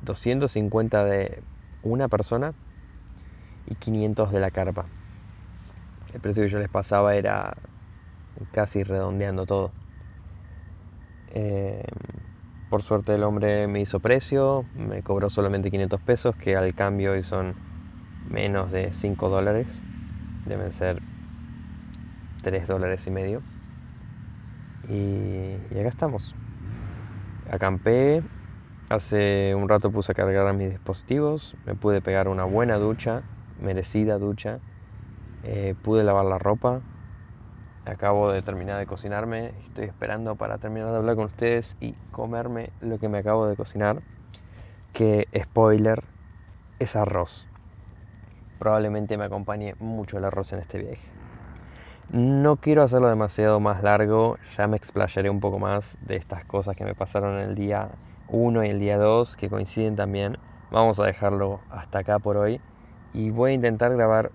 250 0.00 1.04
de 1.04 1.42
una 1.82 2.08
persona 2.08 2.54
y 3.66 3.74
500 3.74 4.32
de 4.32 4.40
la 4.40 4.50
carpa. 4.50 4.86
El 6.14 6.20
precio 6.22 6.42
que 6.42 6.48
yo 6.48 6.58
les 6.58 6.70
pasaba 6.70 7.16
era 7.16 7.54
casi 8.50 8.82
redondeando 8.82 9.44
todo. 9.44 9.72
Eh, 11.34 11.84
por 12.70 12.82
suerte 12.82 13.14
el 13.14 13.24
hombre 13.24 13.66
me 13.66 13.82
hizo 13.82 14.00
precio, 14.00 14.64
me 14.74 15.02
cobró 15.02 15.28
solamente 15.28 15.70
500 15.70 16.00
pesos, 16.00 16.34
que 16.34 16.56
al 16.56 16.74
cambio 16.74 17.12
hoy 17.12 17.22
son 17.22 17.75
menos 18.30 18.70
de 18.70 18.92
5 18.92 19.28
dólares, 19.28 19.66
deben 20.46 20.72
ser 20.72 21.02
3 22.42 22.66
dólares 22.66 23.06
y 23.06 23.10
medio. 23.10 23.42
Y, 24.88 25.56
y 25.70 25.78
acá 25.78 25.88
estamos. 25.88 26.34
Acampé, 27.50 28.22
hace 28.88 29.54
un 29.54 29.68
rato 29.68 29.90
puse 29.90 30.12
a 30.12 30.14
cargar 30.14 30.52
mis 30.54 30.70
dispositivos, 30.70 31.56
me 31.64 31.74
pude 31.74 32.00
pegar 32.00 32.28
una 32.28 32.44
buena 32.44 32.76
ducha, 32.76 33.22
merecida 33.60 34.18
ducha, 34.18 34.60
eh, 35.44 35.74
pude 35.82 36.04
lavar 36.04 36.24
la 36.24 36.38
ropa, 36.38 36.80
acabo 37.84 38.32
de 38.32 38.42
terminar 38.42 38.78
de 38.78 38.86
cocinarme, 38.86 39.52
estoy 39.64 39.84
esperando 39.86 40.34
para 40.34 40.58
terminar 40.58 40.90
de 40.90 40.96
hablar 40.96 41.16
con 41.16 41.26
ustedes 41.26 41.76
y 41.80 41.92
comerme 42.10 42.70
lo 42.80 42.98
que 42.98 43.08
me 43.08 43.18
acabo 43.18 43.46
de 43.46 43.56
cocinar, 43.56 44.02
que 44.92 45.28
spoiler, 45.42 46.02
es 46.78 46.96
arroz. 46.96 47.46
Probablemente 48.58 49.16
me 49.16 49.24
acompañe 49.24 49.74
mucho 49.78 50.18
el 50.18 50.24
arroz 50.24 50.52
en 50.52 50.60
este 50.60 50.78
viaje. 50.78 51.08
No 52.10 52.56
quiero 52.56 52.82
hacerlo 52.82 53.08
demasiado 53.08 53.58
más 53.58 53.82
largo, 53.82 54.38
ya 54.56 54.68
me 54.68 54.76
explayaré 54.76 55.28
un 55.28 55.40
poco 55.40 55.58
más 55.58 55.98
de 56.02 56.14
estas 56.16 56.44
cosas 56.44 56.76
que 56.76 56.84
me 56.84 56.94
pasaron 56.94 57.34
en 57.34 57.48
el 57.48 57.54
día 57.56 57.90
1 58.28 58.64
y 58.64 58.68
el 58.68 58.78
día 58.78 58.96
2, 58.96 59.36
que 59.36 59.50
coinciden 59.50 59.96
también. 59.96 60.38
Vamos 60.70 61.00
a 61.00 61.04
dejarlo 61.04 61.60
hasta 61.68 61.98
acá 61.98 62.18
por 62.20 62.36
hoy 62.36 62.60
y 63.12 63.30
voy 63.30 63.50
a 63.50 63.54
intentar 63.54 63.92
grabar 63.92 64.30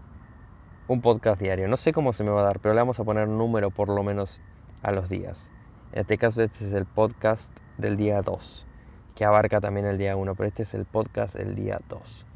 un 0.88 1.02
podcast 1.02 1.40
diario. 1.42 1.70
No 1.70 1.78
sé 1.78 1.94
cómo 1.94 2.12
se 2.12 2.26
me 2.26 2.32
va 2.32 2.42
a 2.42 2.46
dar, 2.46 2.60
pero 2.60 2.74
le 2.74 2.82
vamos 2.82 3.00
a 3.00 3.06
poner 3.06 3.28
número 3.28 3.72
por 3.72 3.88
lo 3.88 4.04
menos 4.04 4.42
a 4.84 4.92
los 4.92 5.08
días. 5.08 5.50
En 5.94 6.02
este 6.02 6.18
caso 6.18 6.44
este 6.44 6.66
es 6.66 6.74
el 6.74 6.86
podcast 6.86 7.56
del 7.78 7.96
día 7.96 8.22
2, 8.22 8.68
que 9.16 9.24
abarca 9.24 9.62
también 9.62 9.86
el 9.86 9.98
día 9.98 10.16
1, 10.16 10.36
pero 10.36 10.48
este 10.48 10.64
es 10.64 10.74
el 10.74 10.86
podcast 10.86 11.36
del 11.36 11.56
día 11.56 11.80
2. 11.88 12.28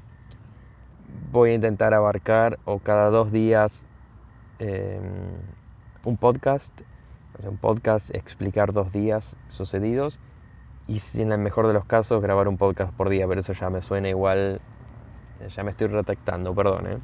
Voy 1.31 1.51
a 1.51 1.53
intentar 1.53 1.93
abarcar 1.93 2.59
o 2.65 2.79
cada 2.79 3.09
dos 3.09 3.31
días 3.31 3.85
em, 4.59 5.01
un 6.03 6.17
podcast, 6.17 6.81
un 7.43 7.57
podcast, 7.57 8.13
explicar 8.13 8.73
dos 8.73 8.91
días 8.91 9.35
sucedidos 9.49 10.19
y 10.87 11.01
en 11.19 11.31
el 11.31 11.39
mejor 11.39 11.67
de 11.67 11.73
los 11.73 11.85
casos 11.85 12.21
grabar 12.21 12.47
un 12.47 12.57
podcast 12.57 12.93
por 12.93 13.09
día, 13.09 13.27
pero 13.27 13.41
eso 13.41 13.53
ya 13.53 13.69
me 13.69 13.81
suena 13.81 14.09
igual, 14.09 14.61
ya 15.55 15.63
me 15.63 15.71
estoy 15.71 15.87
retactando, 15.87 16.53
perdón. 16.53 16.87
¿eh? 16.87 16.97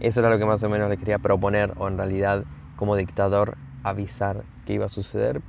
Eso 0.00 0.20
era 0.20 0.30
lo 0.30 0.38
que 0.38 0.46
más 0.46 0.62
o 0.62 0.68
menos 0.68 0.88
le 0.88 0.96
quería 0.96 1.18
proponer, 1.18 1.72
o 1.76 1.88
en 1.88 1.98
realidad 1.98 2.44
como 2.76 2.94
dictador 2.94 3.56
avisar 3.82 4.44
que 4.64 4.74
iba 4.74 4.86
a 4.86 4.88
suceder. 4.88 5.42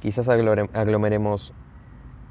Quizás 0.00 0.28
aglomeremos 0.28 1.52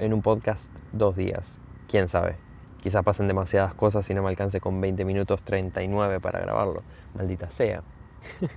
en 0.00 0.12
un 0.12 0.22
podcast 0.22 0.72
dos 0.92 1.14
días, 1.14 1.58
quién 1.88 2.08
sabe. 2.08 2.49
Quizás 2.82 3.04
pasen 3.04 3.28
demasiadas 3.28 3.74
cosas 3.74 4.08
y 4.10 4.14
no 4.14 4.22
me 4.22 4.30
alcance 4.30 4.60
con 4.60 4.80
20 4.80 5.04
minutos 5.04 5.42
39 5.42 6.20
para 6.20 6.40
grabarlo. 6.40 6.82
Maldita 7.14 7.50
sea. 7.50 7.82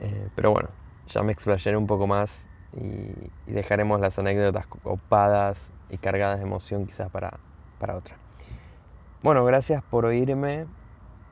Eh, 0.00 0.28
pero 0.36 0.52
bueno, 0.52 0.68
ya 1.08 1.24
me 1.24 1.32
explayaré 1.32 1.76
un 1.76 1.88
poco 1.88 2.06
más 2.06 2.48
y, 2.72 3.52
dejaremos 3.52 4.00
las 4.00 4.16
anécdotas 4.20 4.68
copadas 4.68 5.72
y 5.90 5.98
cargadas 5.98 6.38
de 6.38 6.44
emoción 6.44 6.86
quizás 6.86 7.10
para, 7.10 7.40
para 7.80 7.96
otra. 7.96 8.14
Bueno, 9.20 9.44
gracias 9.44 9.82
por 9.82 10.04
oírme. 10.04 10.66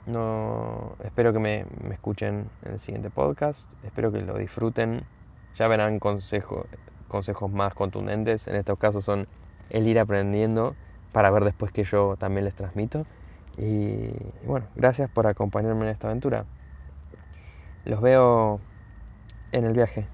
No, 0.06 0.96
espero 1.04 1.32
que 1.32 1.38
me, 1.38 1.64
escuchen 1.92 2.50
en 2.62 2.72
el 2.72 2.80
siguiente 2.80 3.08
podcast. 3.08 3.70
Espero 3.84 4.10
que 4.10 4.20
lo 4.22 4.36
disfruten. 4.36 5.04
Ya 5.54 5.68
verán 5.68 6.00
consejos 6.00 6.66
más 7.52 7.72
contundentes. 7.74 8.48
En 8.48 8.56
estos 8.56 8.78
casos 8.80 9.04
son 9.04 9.28
el 9.70 9.86
ir 9.86 10.00
aprendiendo 10.00 10.74
para 11.16 11.30
ver 11.30 11.44
después 11.44 11.72
que 11.72 11.82
yo 11.82 12.16
también 12.18 12.44
les 12.44 12.54
transmito. 12.54 13.06
y 13.56 14.10
bueno, 14.44 14.66
gracias 14.76 15.08
por 15.08 15.26
acompañarme 15.26 15.86
en 15.86 15.88
esta 15.88 16.08
aventura. 16.08 16.44
Los 17.86 18.02
veo 18.02 18.60
en 19.50 19.64
el 19.64 19.72
viaje. 19.72 20.06